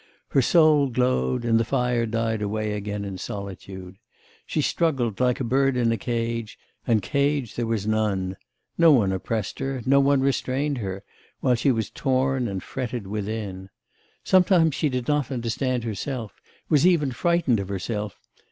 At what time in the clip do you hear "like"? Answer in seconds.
5.19-5.39